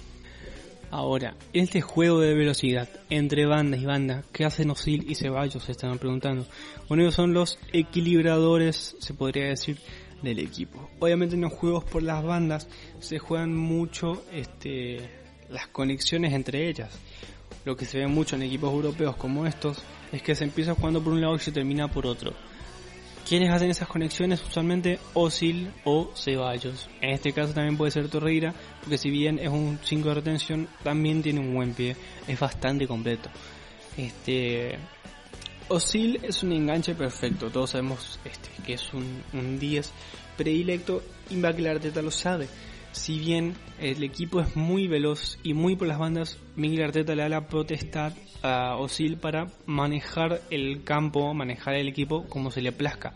Ahora, 0.93 1.37
este 1.55 1.81
juego 1.81 2.21
de 2.21 2.35
velocidad 2.35 2.87
entre 3.09 3.47
bandas 3.47 3.81
y 3.81 3.87
bandas, 3.87 4.27
¿qué 4.31 4.45
hacen 4.45 4.69
Osil 4.69 5.11
y 5.11 5.15
Ceballos? 5.15 5.65
Se 5.65 5.73
estaban 5.73 5.99
preguntando. 5.99 6.47
Bueno, 6.87 7.03
ellos 7.03 7.15
son 7.15 7.33
los 7.33 7.59
equilibradores, 7.73 8.95
se 8.99 9.15
podría 9.15 9.47
decir, 9.47 9.79
del 10.23 10.39
equipo. 10.39 10.91
Obviamente 11.01 11.35
en 11.35 11.41
los 11.41 11.53
juegos 11.55 11.83
por 11.85 12.03
las 12.03 12.23
bandas 12.23 12.69
se 13.01 13.19
juegan 13.19 13.57
mucho 13.57 14.23
este, 14.35 15.09
las 15.49 15.67
conexiones 15.69 16.35
entre 16.35 16.69
ellas. 16.69 16.91
Lo 17.65 17.75
que 17.75 17.87
se 17.87 17.97
ve 17.97 18.07
mucho 18.07 18.37
en 18.37 18.43
equipos 18.43 18.71
europeos 18.71 19.17
como 19.17 19.47
estos 19.47 19.83
es 20.13 20.21
que 20.21 20.35
se 20.35 20.45
empieza 20.45 20.75
jugando 20.75 21.03
por 21.03 21.15
un 21.15 21.23
lado 21.23 21.37
y 21.37 21.39
se 21.39 21.53
termina 21.53 21.89
por 21.89 22.07
otro. 22.07 22.35
¿Quiénes 23.33 23.51
hacen 23.51 23.71
esas 23.71 23.89
conexiones? 23.89 24.43
Usualmente 24.47 24.99
Osil 25.15 25.73
o 25.85 26.11
Ceballos. 26.15 26.91
En 27.01 27.15
este 27.15 27.33
caso 27.33 27.55
también 27.55 27.79
puede 27.79 27.91
ser 27.91 28.11
Torreira, 28.11 28.53
porque 28.81 28.99
si 28.99 29.09
bien 29.09 29.39
es 29.39 29.49
un 29.49 29.79
5 29.83 30.07
de 30.11 30.15
retención, 30.17 30.69
también 30.85 31.23
tiene 31.23 31.41
un 31.41 31.55
buen 31.55 31.73
pie, 31.73 31.97
es 32.29 32.39
bastante 32.39 32.87
completo. 32.87 33.31
Este 33.97 34.79
Osil 35.69 36.21
es 36.23 36.43
un 36.43 36.53
enganche 36.53 36.95
perfecto, 36.95 37.49
todos 37.49 37.71
sabemos 37.71 38.21
este, 38.23 38.51
que 38.67 38.75
es 38.75 38.93
un, 38.93 39.23
un 39.33 39.59
10 39.59 39.91
predilecto 40.37 41.03
y 41.31 41.43
Arteta 41.43 42.03
lo 42.03 42.11
sabe. 42.11 42.49
Si 42.93 43.19
bien 43.19 43.55
el 43.81 44.03
equipo 44.05 44.41
es 44.41 44.55
muy 44.55 44.87
veloz 44.87 45.39
y 45.43 45.55
muy 45.55 45.77
por 45.77 45.89
las 45.89 45.99
bandas, 45.99 46.39
Miguel 46.57 46.85
Arteta 46.85 47.15
le 47.15 47.23
da 47.23 47.29
la 47.29 47.47
a 48.43 48.77
Osil 48.77 49.17
para 49.17 49.47
manejar 49.67 50.43
el 50.51 50.85
campo, 50.85 51.33
manejar 51.33 51.75
el 51.75 51.89
equipo 51.89 52.25
como 52.29 52.51
se 52.51 52.61
le 52.61 52.73
plazca. 52.73 53.15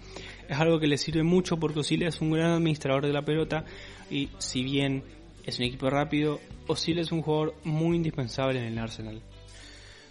Es 0.49 0.59
algo 0.59 0.79
que 0.79 0.87
le 0.87 0.99
sirve 0.99 1.23
mucho 1.23 1.59
porque 1.59 1.81
Osil 1.81 2.03
es 2.05 2.21
un 2.21 2.31
gran 2.31 2.53
administrador 2.53 3.07
de 3.07 3.13
la 3.13 3.23
pelota 3.23 3.65
y 4.11 4.31
si 4.39 4.63
bien 4.63 5.03
es 5.45 5.59
un 5.59 5.65
equipo 5.65 5.91
rápido, 5.91 6.41
Osil 6.67 6.99
es 6.99 7.13
un 7.13 7.23
jugador 7.23 7.55
muy 7.65 7.97
indispensable 7.97 8.61
en 8.61 8.67
el 8.67 8.79
Arsenal. 8.79 9.23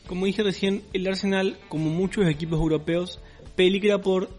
Como 0.08 0.26
dije 0.26 0.44
recién, 0.44 0.84
el 0.94 1.08
Arsenal, 1.08 1.58
como 1.68 1.90
muchos 1.90 2.28
equipos 2.28 2.60
europeos, 2.60 3.20
peligra 3.56 4.02
por 4.02 4.30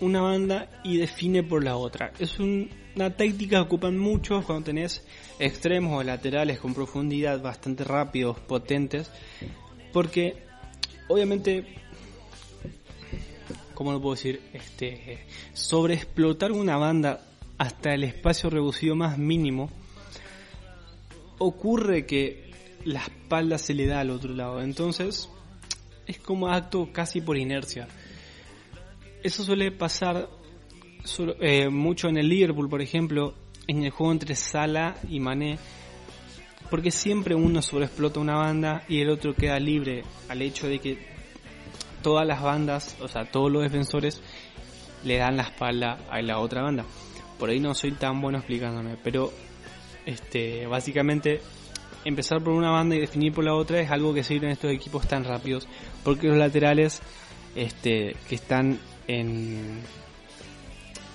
una 0.00 0.20
banda 0.20 0.68
y 0.84 0.96
define 0.96 1.42
por 1.42 1.64
la 1.64 1.76
otra. 1.76 2.12
Es 2.18 2.38
una 2.38 3.16
táctica 3.16 3.56
que 3.56 3.62
ocupan 3.62 3.98
muchos 3.98 4.44
cuando 4.44 4.64
tenés 4.64 5.04
extremos 5.38 5.98
o 5.98 6.02
laterales 6.02 6.58
con 6.58 6.74
profundidad 6.74 7.40
bastante 7.40 7.84
rápidos, 7.84 8.38
potentes, 8.40 9.10
porque 9.92 10.42
obviamente, 11.08 11.64
¿cómo 13.74 13.92
lo 13.92 14.00
puedo 14.00 14.14
decir? 14.14 14.40
Este, 14.52 15.26
sobreexplotar 15.52 16.52
una 16.52 16.76
banda 16.76 17.20
hasta 17.58 17.92
el 17.92 18.04
espacio 18.04 18.50
reducido 18.50 18.94
más 18.94 19.18
mínimo, 19.18 19.70
ocurre 21.38 22.06
que 22.06 22.52
la 22.84 23.00
espalda 23.00 23.58
se 23.58 23.74
le 23.74 23.86
da 23.86 24.00
al 24.00 24.10
otro 24.10 24.32
lado. 24.32 24.60
Entonces, 24.60 25.28
es 26.06 26.18
como 26.18 26.48
acto 26.48 26.90
casi 26.92 27.20
por 27.20 27.36
inercia. 27.36 27.88
Eso 29.28 29.44
suele 29.44 29.70
pasar 29.70 30.26
eh, 31.40 31.68
mucho 31.68 32.08
en 32.08 32.16
el 32.16 32.30
Liverpool, 32.30 32.66
por 32.66 32.80
ejemplo, 32.80 33.34
en 33.66 33.82
el 33.84 33.90
juego 33.90 34.10
entre 34.10 34.34
Sala 34.34 34.96
y 35.06 35.20
Mané, 35.20 35.58
porque 36.70 36.90
siempre 36.90 37.34
uno 37.34 37.60
sobreexplota 37.60 38.20
una 38.20 38.36
banda 38.36 38.84
y 38.88 39.02
el 39.02 39.10
otro 39.10 39.34
queda 39.34 39.60
libre 39.60 40.02
al 40.30 40.40
hecho 40.40 40.66
de 40.66 40.78
que 40.78 41.06
todas 42.02 42.26
las 42.26 42.40
bandas, 42.40 42.96
o 43.02 43.08
sea, 43.08 43.26
todos 43.30 43.52
los 43.52 43.62
defensores 43.62 44.22
le 45.04 45.18
dan 45.18 45.36
la 45.36 45.42
espalda 45.42 45.98
a 46.08 46.22
la 46.22 46.38
otra 46.38 46.62
banda. 46.62 46.86
Por 47.38 47.50
ahí 47.50 47.60
no 47.60 47.74
soy 47.74 47.92
tan 47.92 48.22
bueno 48.22 48.38
explicándome, 48.38 48.96
pero 49.04 49.30
este 50.06 50.66
básicamente 50.66 51.42
empezar 52.06 52.42
por 52.42 52.54
una 52.54 52.70
banda 52.70 52.96
y 52.96 53.00
definir 53.00 53.34
por 53.34 53.44
la 53.44 53.54
otra 53.54 53.78
es 53.78 53.90
algo 53.90 54.14
que 54.14 54.24
sirve 54.24 54.46
en 54.46 54.52
estos 54.52 54.72
equipos 54.72 55.06
tan 55.06 55.24
rápidos, 55.24 55.68
porque 56.02 56.28
los 56.28 56.38
laterales 56.38 57.02
este 57.54 58.16
que 58.26 58.34
están 58.34 58.78
que 59.08 59.82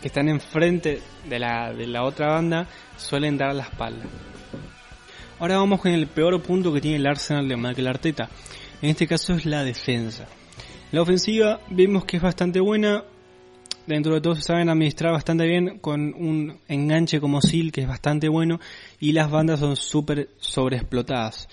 están 0.07 0.27
enfrente 0.27 0.99
de 1.29 1.39
la, 1.39 1.71
de 1.73 1.85
la 1.85 2.03
otra 2.03 2.29
banda 2.29 2.67
suelen 2.97 3.37
dar 3.37 3.53
la 3.53 3.63
espalda. 3.63 4.05
Ahora 5.39 5.57
vamos 5.57 5.79
con 5.79 5.91
el 5.91 6.07
peor 6.07 6.41
punto 6.41 6.73
que 6.73 6.81
tiene 6.81 6.97
el 6.97 7.05
Arsenal 7.05 7.47
de 7.47 7.55
Michael 7.55 7.87
Arteta. 7.87 8.29
En 8.81 8.89
este 8.89 9.07
caso 9.07 9.33
es 9.33 9.45
la 9.45 9.63
defensa. 9.63 10.25
La 10.91 11.03
ofensiva 11.03 11.61
vemos 11.69 12.05
que 12.05 12.17
es 12.17 12.23
bastante 12.23 12.59
buena. 12.59 13.03
Dentro 13.85 14.15
de 14.15 14.21
todo 14.21 14.35
se 14.35 14.41
saben 14.41 14.69
administrar 14.69 15.11
bastante 15.11 15.45
bien 15.45 15.77
con 15.77 16.15
un 16.15 16.57
enganche 16.67 17.19
como 17.19 17.41
Sil 17.45 17.69
que 17.71 17.81
es 17.81 17.87
bastante 17.87 18.27
bueno 18.27 18.59
y 18.99 19.11
las 19.11 19.29
bandas 19.29 19.59
son 19.59 19.75
súper 19.75 20.29
sobreexplotadas. 20.39 21.47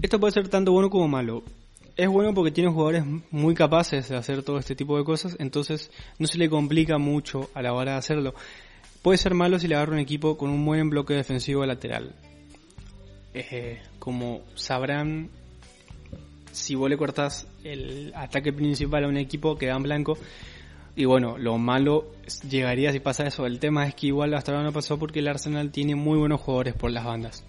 Esto 0.00 0.20
puede 0.20 0.32
ser 0.32 0.48
tanto 0.48 0.70
bueno 0.70 0.90
como 0.90 1.08
malo 1.08 1.42
es 1.96 2.08
bueno 2.08 2.34
porque 2.34 2.50
tiene 2.50 2.70
jugadores 2.70 3.04
muy 3.30 3.54
capaces 3.54 4.08
de 4.08 4.16
hacer 4.16 4.42
todo 4.42 4.58
este 4.58 4.74
tipo 4.74 4.98
de 4.98 5.04
cosas, 5.04 5.36
entonces 5.38 5.90
no 6.18 6.26
se 6.26 6.38
le 6.38 6.50
complica 6.50 6.98
mucho 6.98 7.50
a 7.54 7.62
la 7.62 7.72
hora 7.72 7.92
de 7.92 7.98
hacerlo. 7.98 8.34
Puede 9.02 9.18
ser 9.18 9.34
malo 9.34 9.58
si 9.58 9.68
le 9.68 9.76
agarra 9.76 9.92
un 9.92 9.98
equipo 9.98 10.36
con 10.36 10.50
un 10.50 10.64
buen 10.64 10.90
bloque 10.90 11.14
defensivo 11.14 11.64
lateral. 11.66 12.14
Eh, 13.34 13.80
como 13.98 14.42
sabrán, 14.54 15.28
si 16.52 16.74
vos 16.74 16.88
le 16.88 16.96
cortás 16.96 17.46
el 17.64 18.12
ataque 18.14 18.52
principal 18.52 19.04
a 19.04 19.08
un 19.08 19.16
equipo 19.16 19.56
queda 19.56 19.76
en 19.76 19.82
blanco. 19.82 20.16
Y 20.96 21.04
bueno, 21.04 21.36
lo 21.36 21.58
malo 21.58 22.12
llegaría 22.48 22.92
si 22.92 23.00
pasa 23.00 23.26
eso. 23.26 23.46
El 23.46 23.58
tema 23.58 23.86
es 23.86 23.94
que 23.94 24.06
igual 24.06 24.32
hasta 24.34 24.52
ahora 24.52 24.64
no 24.64 24.72
pasó 24.72 24.98
porque 24.98 25.18
el 25.18 25.28
Arsenal 25.28 25.70
tiene 25.70 25.96
muy 25.96 26.16
buenos 26.18 26.40
jugadores 26.40 26.74
por 26.74 26.90
las 26.92 27.04
bandas. 27.04 27.44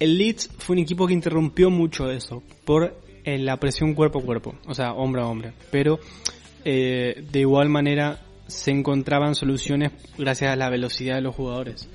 El 0.00 0.18
Leeds 0.18 0.50
fue 0.58 0.74
un 0.74 0.82
equipo 0.82 1.06
que 1.06 1.14
interrumpió 1.14 1.70
mucho 1.70 2.10
eso 2.10 2.42
por 2.64 3.00
en 3.24 3.44
la 3.44 3.56
presión 3.58 3.94
cuerpo 3.94 4.20
a 4.20 4.22
cuerpo, 4.22 4.54
o 4.66 4.74
sea, 4.74 4.92
hombre 4.92 5.22
a 5.22 5.26
hombre. 5.26 5.52
Pero 5.70 5.98
eh, 6.64 7.24
de 7.30 7.40
igual 7.40 7.68
manera 7.68 8.20
se 8.46 8.70
encontraban 8.70 9.34
soluciones 9.34 9.92
gracias 10.18 10.52
a 10.52 10.56
la 10.56 10.70
velocidad 10.70 11.16
de 11.16 11.22
los 11.22 11.34
jugadores. 11.34 11.88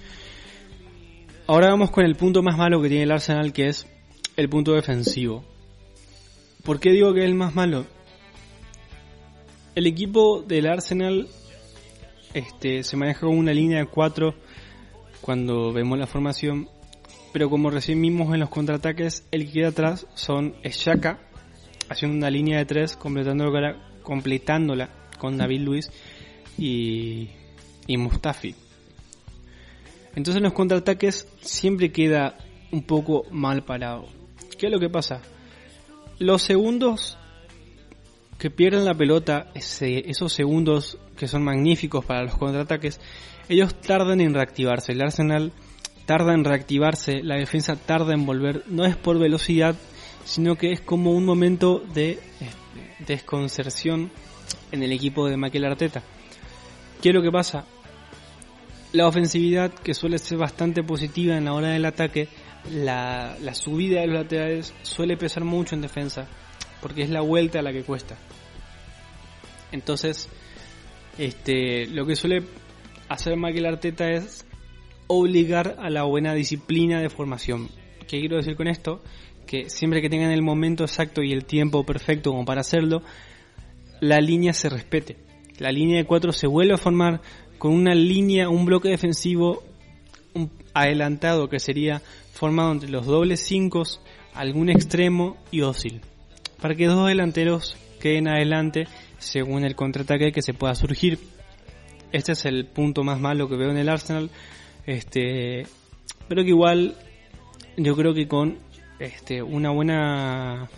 Ahora 1.45 1.69
vamos 1.69 1.91
con 1.91 2.05
el 2.05 2.15
punto 2.15 2.43
más 2.43 2.57
malo 2.57 2.81
que 2.81 2.89
tiene 2.89 3.03
el 3.03 3.11
Arsenal, 3.11 3.53
que 3.53 3.67
es 3.67 3.87
el 4.35 4.49
punto 4.49 4.73
defensivo. 4.73 5.43
¿Por 6.63 6.79
qué 6.79 6.91
digo 6.91 7.13
que 7.13 7.21
es 7.21 7.25
el 7.25 7.35
más 7.35 7.55
malo? 7.55 7.85
El 9.75 9.87
equipo 9.87 10.41
del 10.41 10.67
Arsenal 10.67 11.27
este, 12.33 12.83
se 12.83 12.97
maneja 12.97 13.21
con 13.21 13.37
una 13.37 13.53
línea 13.53 13.79
de 13.79 13.85
4 13.85 14.33
cuando 15.21 15.71
vemos 15.71 15.97
la 15.97 16.07
formación 16.07 16.67
pero 17.37 17.51
como 17.51 17.69
recién 17.69 18.01
vimos 18.01 18.33
en 18.33 18.39
los 18.39 18.49
contraataques, 18.49 19.23
el 19.29 19.45
que 19.45 19.51
queda 19.51 19.67
atrás 19.67 20.07
son 20.15 20.55
Shaka, 20.63 21.19
haciendo 21.87 22.17
una 22.17 22.31
línea 22.31 22.57
de 22.57 22.65
tres, 22.65 22.95
completándola, 22.95 23.77
completándola 24.01 24.89
con 25.19 25.37
David 25.37 25.61
Luis 25.61 25.91
y, 26.57 27.29
y 27.85 27.97
Mustafi. 27.97 28.55
Entonces 30.15 30.37
en 30.37 30.45
los 30.45 30.53
contraataques 30.53 31.27
siempre 31.39 31.91
queda 31.91 32.39
un 32.71 32.81
poco 32.81 33.27
mal 33.29 33.63
parado. 33.63 34.07
¿Qué 34.57 34.65
es 34.65 34.71
lo 34.71 34.79
que 34.79 34.89
pasa? 34.89 35.21
Los 36.17 36.41
segundos 36.41 37.19
que 38.39 38.49
pierden 38.49 38.83
la 38.83 38.95
pelota, 38.95 39.51
esos 39.53 40.33
segundos 40.33 40.97
que 41.15 41.27
son 41.27 41.43
magníficos 41.43 42.03
para 42.03 42.23
los 42.23 42.35
contraataques, 42.35 42.99
ellos 43.47 43.79
tardan 43.79 44.21
en 44.21 44.33
reactivarse. 44.33 44.93
El 44.93 45.03
Arsenal 45.03 45.53
tarda 46.07 46.33
en 46.33 46.45
reactivarse, 46.45 47.21
la 47.21 47.35
defensa 47.35 47.75
tarda 47.75 48.13
en 48.13 48.25
volver, 48.25 48.63
no 48.67 48.85
es 48.85 48.95
por 48.95 49.19
velocidad, 49.19 49.75
sino 50.23 50.55
que 50.55 50.71
es 50.71 50.81
como 50.81 51.11
un 51.11 51.25
momento 51.25 51.83
de 51.93 52.13
este, 52.39 53.13
desconcerción 53.13 54.09
en 54.71 54.83
el 54.83 54.93
equipo 54.93 55.27
de 55.27 55.37
Michael 55.37 55.65
Arteta. 55.65 56.01
¿Qué 57.01 57.09
es 57.09 57.15
lo 57.15 57.21
que 57.21 57.29
pasa? 57.29 57.65
La 58.93 59.05
ofensividad, 59.05 59.73
que 59.73 59.93
suele 59.93 60.17
ser 60.17 60.37
bastante 60.37 60.81
positiva 60.81 61.37
en 61.37 61.45
la 61.45 61.53
hora 61.53 61.69
del 61.69 61.85
ataque, 61.85 62.29
la, 62.71 63.35
la 63.41 63.53
subida 63.53 63.99
de 63.99 64.07
los 64.07 64.15
laterales 64.15 64.73
suele 64.83 65.17
pesar 65.17 65.43
mucho 65.43 65.75
en 65.75 65.81
defensa, 65.81 66.25
porque 66.81 67.03
es 67.03 67.09
la 67.09 67.21
vuelta 67.21 67.59
a 67.59 67.61
la 67.61 67.73
que 67.73 67.83
cuesta. 67.83 68.17
Entonces, 69.73 70.29
este, 71.17 71.85
lo 71.87 72.05
que 72.05 72.15
suele 72.15 72.43
hacer 73.09 73.35
Michael 73.35 73.65
Arteta 73.65 74.09
es 74.09 74.46
obligar 75.07 75.77
a 75.79 75.89
la 75.89 76.03
buena 76.03 76.33
disciplina 76.33 77.01
de 77.01 77.09
formación. 77.09 77.69
¿Qué 78.07 78.19
quiero 78.19 78.37
decir 78.37 78.55
con 78.55 78.67
esto? 78.67 79.01
Que 79.45 79.69
siempre 79.69 80.01
que 80.01 80.09
tengan 80.09 80.31
el 80.31 80.41
momento 80.41 80.83
exacto 80.83 81.23
y 81.23 81.31
el 81.31 81.45
tiempo 81.45 81.85
perfecto 81.85 82.31
como 82.31 82.45
para 82.45 82.61
hacerlo, 82.61 83.01
la 83.99 84.19
línea 84.19 84.53
se 84.53 84.69
respete. 84.69 85.17
La 85.57 85.71
línea 85.71 85.97
de 85.97 86.05
cuatro 86.05 86.31
se 86.31 86.47
vuelve 86.47 86.73
a 86.73 86.77
formar 86.77 87.21
con 87.57 87.73
una 87.73 87.95
línea, 87.95 88.49
un 88.49 88.65
bloque 88.65 88.89
defensivo 88.89 89.63
adelantado 90.73 91.49
que 91.49 91.59
sería 91.59 92.01
formado 92.31 92.71
entre 92.71 92.89
los 92.89 93.05
dobles 93.05 93.39
cinco, 93.39 93.83
algún 94.33 94.69
extremo 94.69 95.37
y 95.49 95.61
ósil. 95.61 96.01
Para 96.61 96.75
que 96.75 96.85
dos 96.85 97.07
delanteros 97.07 97.75
queden 97.99 98.27
adelante 98.27 98.87
según 99.17 99.63
el 99.63 99.75
contraataque 99.75 100.31
que 100.31 100.41
se 100.41 100.53
pueda 100.53 100.75
surgir. 100.75 101.19
Este 102.11 102.33
es 102.33 102.45
el 102.45 102.65
punto 102.67 103.03
más 103.03 103.19
malo 103.19 103.49
que 103.49 103.57
veo 103.57 103.71
en 103.71 103.77
el 103.77 103.89
Arsenal 103.89 104.29
este, 104.87 105.67
pero 106.27 106.43
que 106.43 106.49
igual 106.49 106.95
yo 107.75 107.95
creo 107.95 108.13
que 108.13 108.27
con 108.27 108.57
este, 108.99 109.43
una 109.43 109.69
buena 109.69 110.69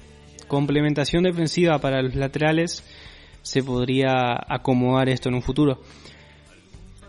complementación 0.48 1.24
defensiva 1.24 1.78
para 1.78 2.01
los 2.01 2.16
laterales 2.16 2.84
se 3.42 3.63
podría 3.63 4.36
acomodar 4.48 5.08
esto 5.08 5.30
en 5.30 5.36
un 5.36 5.42
futuro. 5.42 5.80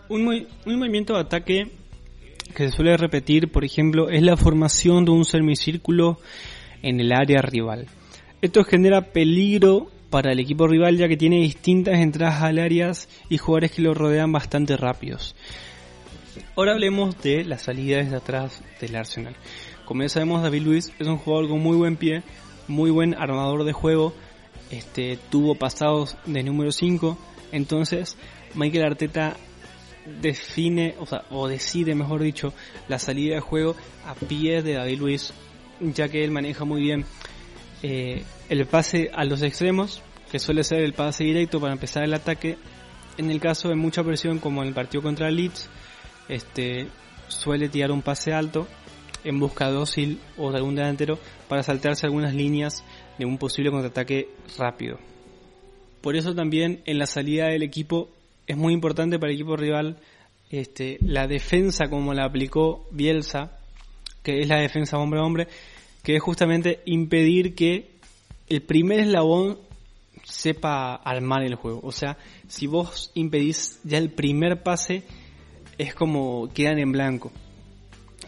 Un, 0.07 0.47
un 0.65 0.79
movimiento 0.79 1.15
de 1.15 1.19
ataque 1.19 1.67
que 2.55 2.69
se 2.69 2.75
suele 2.75 2.95
repetir, 2.97 3.51
por 3.51 3.65
ejemplo, 3.65 4.09
es 4.09 4.21
la 4.21 4.37
formación 4.37 5.05
de 5.05 5.11
un 5.11 5.25
semicírculo 5.25 6.19
en 6.81 6.99
el 6.99 7.11
área 7.11 7.41
rival. 7.41 7.87
Esto 8.41 8.63
genera 8.63 9.01
peligro 9.11 9.89
para 10.09 10.33
el 10.33 10.39
equipo 10.39 10.67
rival 10.67 10.97
ya 10.97 11.07
que 11.07 11.17
tiene 11.17 11.39
distintas 11.39 11.99
entradas 11.99 12.43
al 12.43 12.59
área 12.59 12.91
y 13.29 13.37
jugadores 13.37 13.71
que 13.71 13.81
lo 13.81 13.93
rodean 13.93 14.31
bastante 14.31 14.77
rápidos. 14.77 15.35
Ahora 16.55 16.73
hablemos 16.73 17.21
de 17.21 17.43
las 17.43 17.63
salidas 17.63 18.09
de 18.09 18.17
atrás 18.17 18.61
del 18.79 18.95
Arsenal. 18.95 19.35
Como 19.85 20.03
ya 20.03 20.09
sabemos, 20.09 20.43
David 20.43 20.61
Luis 20.63 20.93
es 20.99 21.07
un 21.07 21.17
jugador 21.17 21.49
con 21.49 21.59
muy 21.59 21.75
buen 21.77 21.97
pie, 21.97 22.23
muy 22.67 22.91
buen 22.91 23.13
armador 23.15 23.63
de 23.63 23.73
juego, 23.73 24.13
este, 24.69 25.17
tuvo 25.29 25.55
pasados 25.55 26.17
de 26.25 26.43
número 26.43 26.71
5, 26.71 27.17
entonces 27.51 28.17
Michael 28.55 28.85
Arteta 28.85 29.35
define, 30.21 30.95
o 31.29 31.47
decide, 31.47 31.95
mejor 31.95 32.21
dicho, 32.21 32.53
la 32.87 32.99
salida 32.99 33.35
de 33.35 33.41
juego 33.41 33.75
a 34.05 34.15
pie 34.15 34.61
de 34.61 34.73
David 34.73 34.99
Luis, 34.99 35.33
ya 35.79 36.07
que 36.09 36.23
él 36.23 36.31
maneja 36.31 36.63
muy 36.63 36.81
bien 36.81 37.05
eh, 37.83 38.23
el 38.49 38.65
pase 38.65 39.09
a 39.13 39.25
los 39.25 39.41
extremos, 39.41 40.01
que 40.31 40.39
suele 40.39 40.63
ser 40.63 40.79
el 40.79 40.93
pase 40.93 41.23
directo 41.23 41.59
para 41.59 41.73
empezar 41.73 42.03
el 42.03 42.13
ataque. 42.13 42.57
En 43.17 43.29
el 43.29 43.41
caso 43.41 43.67
de 43.67 43.75
mucha 43.75 44.03
presión, 44.03 44.39
como 44.39 44.61
en 44.61 44.69
el 44.69 44.73
partido 44.73 45.03
contra 45.03 45.29
Leeds, 45.29 45.69
este, 46.29 46.87
suele 47.27 47.69
tirar 47.69 47.91
un 47.91 48.01
pase 48.01 48.33
alto 48.33 48.67
en 49.23 49.39
busca 49.39 49.69
dócil 49.69 50.19
o 50.37 50.51
de 50.51 50.57
algún 50.57 50.75
delantero 50.75 51.19
para 51.47 51.63
saltarse 51.63 52.05
algunas 52.05 52.33
líneas 52.33 52.83
de 53.17 53.25
un 53.25 53.37
posible 53.37 53.71
contraataque 53.71 54.29
rápido. 54.57 54.97
Por 56.01 56.15
eso 56.15 56.33
también 56.33 56.81
en 56.85 56.97
la 56.97 57.05
salida 57.05 57.47
del 57.47 57.63
equipo 57.63 58.09
es 58.47 58.57
muy 58.57 58.73
importante 58.73 59.19
para 59.19 59.31
el 59.31 59.37
equipo 59.37 59.55
rival 59.55 59.97
este, 60.49 60.97
la 61.01 61.27
defensa 61.27 61.87
como 61.89 62.13
la 62.13 62.25
aplicó 62.25 62.87
Bielsa, 62.91 63.57
que 64.23 64.39
es 64.39 64.47
la 64.47 64.59
defensa 64.59 64.97
hombre 64.97 65.19
a 65.19 65.23
hombre, 65.23 65.47
que 66.03 66.15
es 66.15 66.21
justamente 66.21 66.81
impedir 66.85 67.55
que 67.55 67.91
el 68.49 68.61
primer 68.61 68.99
eslabón 68.99 69.59
sepa 70.23 70.95
armar 70.95 71.43
el 71.43 71.55
juego. 71.55 71.79
O 71.83 71.91
sea, 71.91 72.17
si 72.47 72.67
vos 72.67 73.11
impedís 73.13 73.79
ya 73.83 73.97
el 73.97 74.11
primer 74.11 74.61
pase, 74.63 75.03
es 75.77 75.93
como 75.93 76.49
quedan 76.53 76.79
en 76.79 76.91
blanco. 76.91 77.31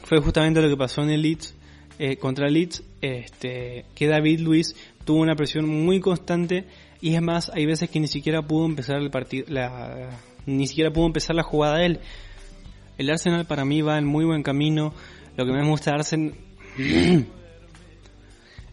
Fue 0.03 0.19
justamente 0.19 0.61
lo 0.61 0.69
que 0.69 0.77
pasó 0.77 1.01
en 1.03 1.11
el 1.11 1.21
Leeds, 1.21 1.55
eh, 1.99 2.17
contra 2.17 2.47
el 2.47 2.53
Leeds, 2.53 2.83
este, 3.01 3.85
que 3.95 4.07
David 4.07 4.39
Luis 4.39 4.75
tuvo 5.05 5.21
una 5.21 5.35
presión 5.35 5.67
muy 5.67 5.99
constante 5.99 6.65
y 7.01 7.15
es 7.15 7.21
más, 7.21 7.51
hay 7.53 7.65
veces 7.65 7.89
que 7.89 7.99
ni 7.99 8.07
siquiera 8.07 8.41
pudo 8.41 8.65
empezar 8.65 8.97
el 8.97 9.09
partido, 9.09 9.45
la, 9.49 10.19
ni 10.45 10.67
siquiera 10.67 10.91
pudo 10.91 11.05
empezar 11.05 11.35
la 11.35 11.43
jugada 11.43 11.85
él. 11.85 11.99
El 12.97 13.09
Arsenal 13.09 13.45
para 13.45 13.65
mí 13.65 13.81
va 13.81 13.97
en 13.97 14.05
muy 14.05 14.23
buen 14.25 14.43
camino. 14.43 14.93
Lo 15.35 15.45
que 15.45 15.51
me 15.51 15.67
gusta 15.67 15.91
de 15.91 15.97
Arsenal... 15.97 16.33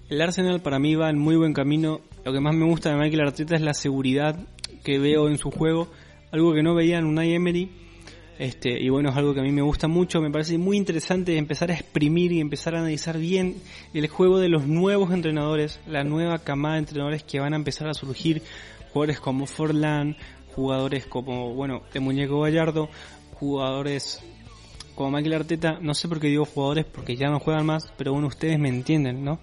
el 0.08 0.20
Arsenal 0.20 0.60
para 0.60 0.78
mí 0.78 0.94
va 0.94 1.10
en 1.10 1.18
muy 1.18 1.36
buen 1.36 1.52
camino. 1.52 2.00
Lo 2.24 2.32
que 2.32 2.40
más 2.40 2.54
me 2.54 2.66
gusta 2.66 2.90
de 2.90 2.96
Michael 2.96 3.22
Arteta 3.22 3.56
es 3.56 3.62
la 3.62 3.74
seguridad 3.74 4.36
que 4.84 4.98
veo 4.98 5.28
en 5.28 5.38
su 5.38 5.50
juego. 5.50 5.88
Algo 6.32 6.52
que 6.54 6.62
no 6.62 6.74
veía 6.74 6.98
en 6.98 7.18
Emery. 7.18 7.70
Este, 8.40 8.70
y 8.80 8.88
bueno, 8.88 9.10
es 9.10 9.16
algo 9.18 9.34
que 9.34 9.40
a 9.40 9.42
mí 9.42 9.52
me 9.52 9.60
gusta 9.60 9.86
mucho, 9.86 10.22
me 10.22 10.30
parece 10.30 10.56
muy 10.56 10.78
interesante 10.78 11.36
empezar 11.36 11.70
a 11.70 11.74
exprimir 11.74 12.32
y 12.32 12.40
empezar 12.40 12.74
a 12.74 12.78
analizar 12.78 13.18
bien 13.18 13.56
el 13.92 14.08
juego 14.08 14.38
de 14.38 14.48
los 14.48 14.66
nuevos 14.66 15.12
entrenadores, 15.12 15.78
la 15.86 16.04
nueva 16.04 16.38
camada 16.38 16.76
de 16.76 16.78
entrenadores 16.78 17.22
que 17.22 17.38
van 17.38 17.52
a 17.52 17.56
empezar 17.56 17.86
a 17.86 17.92
surgir, 17.92 18.40
jugadores 18.94 19.20
como 19.20 19.44
Forlán, 19.44 20.16
jugadores 20.54 21.04
como, 21.04 21.52
bueno, 21.52 21.82
de 21.92 22.00
Muñeco 22.00 22.40
Gallardo, 22.40 22.88
jugadores 23.34 24.22
como 24.94 25.10
Michael 25.10 25.34
Arteta, 25.34 25.78
no 25.78 25.92
sé 25.92 26.08
por 26.08 26.18
qué 26.18 26.28
digo 26.28 26.46
jugadores 26.46 26.86
porque 26.86 27.16
ya 27.16 27.28
no 27.28 27.40
juegan 27.40 27.66
más, 27.66 27.92
pero 27.98 28.14
bueno, 28.14 28.28
ustedes 28.28 28.58
me 28.58 28.70
entienden, 28.70 29.22
¿no? 29.22 29.38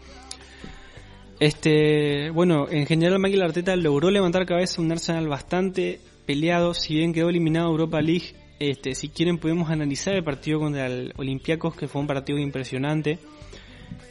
Este, 1.40 2.32
bueno, 2.32 2.66
en 2.68 2.88
general 2.88 3.20
Michael 3.20 3.44
Arteta 3.44 3.76
logró 3.76 4.10
levantar 4.10 4.48
cabeza 4.48 4.82
un 4.82 4.92
Arsenal 4.92 5.28
bastante 5.28 6.02
peleado, 6.26 6.74
si 6.74 6.96
bien 6.96 7.14
quedó 7.14 7.30
eliminado 7.30 7.70
Europa 7.70 8.02
League 8.02 8.47
este, 8.60 8.96
si 8.96 9.10
quieren 9.10 9.38
podemos 9.38 9.70
analizar 9.70 10.16
el 10.16 10.24
partido 10.24 10.60
contra 10.60 10.88
el 10.88 11.14
Olympiacos, 11.18 11.76
que 11.76 11.88
fue 11.88 12.02
un 12.02 12.08
partido 12.08 12.40
impresionante. 12.40 13.20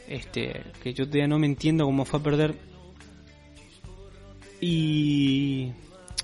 Este, 0.07 0.63
que 0.81 0.93
yo 0.93 1.05
todavía 1.05 1.27
no 1.27 1.37
me 1.37 1.47
entiendo 1.47 1.85
cómo 1.85 2.05
fue 2.05 2.19
a 2.19 2.23
perder. 2.23 2.55
Y, 4.61 5.71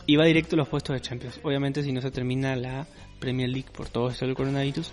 y 0.06 0.16
va 0.16 0.26
directo 0.26 0.56
a 0.56 0.60
los 0.60 0.70
puestos 0.70 0.96
de 0.96 1.02
Champions. 1.02 1.40
Obviamente 1.44 1.84
si 1.84 1.92
no 1.92 2.02
se 2.02 2.12
termina 2.12 2.56
la 2.56 2.88
Premier 3.20 3.50
League 3.50 3.70
por 3.72 3.90
todo 3.90 4.10
esto 4.10 4.26
del 4.26 4.36
coronavirus, 4.36 4.92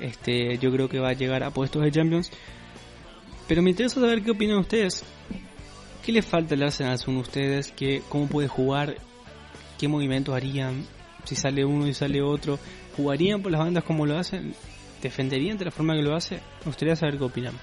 este, 0.00 0.58
yo 0.58 0.72
creo 0.72 0.88
que 0.88 0.98
va 0.98 1.10
a 1.10 1.14
llegar 1.14 1.42
a 1.42 1.50
puestos 1.50 1.82
de 1.82 1.92
Champions. 1.92 2.30
Pero 3.46 3.62
me 3.62 3.70
interesa 3.70 4.00
saber 4.00 4.22
qué 4.22 4.30
opinan 4.30 4.58
ustedes. 4.58 5.04
¿Qué 6.04 6.12
le 6.12 6.22
falta 6.22 6.54
al 6.54 6.62
Arsenal 6.62 6.98
según 6.98 7.18
ustedes? 7.18 7.72
¿Qué, 7.72 8.02
¿Cómo 8.08 8.26
puede 8.26 8.48
jugar? 8.48 8.96
¿Qué 9.78 9.86
movimientos 9.86 10.34
harían? 10.34 10.84
Si 11.24 11.36
sale 11.36 11.64
uno 11.64 11.86
y 11.86 11.94
sale 11.94 12.22
otro, 12.22 12.58
¿jugarían 12.96 13.42
por 13.42 13.52
las 13.52 13.60
bandas 13.60 13.84
como 13.84 14.06
lo 14.06 14.16
hacen? 14.18 14.54
¿Defenderían 15.02 15.58
de 15.58 15.66
la 15.66 15.70
forma 15.70 15.94
que 15.94 16.02
lo 16.02 16.14
hace? 16.14 16.36
Me 16.36 16.66
gustaría 16.66 16.96
saber 16.96 17.18
qué 17.18 17.24
opinan. 17.24 17.54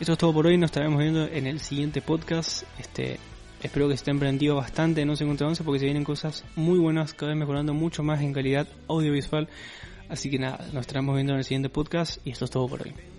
Esto 0.00 0.12
es 0.12 0.18
todo 0.18 0.32
por 0.32 0.46
hoy, 0.46 0.58
nos 0.58 0.68
estaremos 0.68 0.98
viendo 0.98 1.26
en 1.26 1.46
el 1.46 1.60
siguiente 1.60 2.02
podcast. 2.02 2.64
Este, 2.78 3.18
espero 3.62 3.88
que 3.88 3.94
estén 3.94 4.18
prendidos 4.18 4.56
bastante 4.56 5.04
no 5.04 5.16
se 5.16 5.24
11 5.24 5.64
porque 5.64 5.78
se 5.78 5.86
vienen 5.86 6.04
cosas 6.04 6.44
muy 6.54 6.78
buenas, 6.78 7.14
cada 7.14 7.32
vez 7.32 7.38
mejorando 7.38 7.72
mucho 7.72 8.02
más 8.02 8.20
en 8.20 8.32
calidad 8.32 8.66
audiovisual. 8.88 9.48
Así 10.08 10.30
que 10.30 10.38
nada, 10.38 10.58
nos 10.72 10.82
estaremos 10.82 11.14
viendo 11.14 11.32
en 11.32 11.38
el 11.38 11.44
siguiente 11.44 11.68
podcast 11.68 12.24
y 12.26 12.30
esto 12.30 12.44
es 12.44 12.50
todo 12.50 12.68
por 12.68 12.82
hoy. 12.82 13.15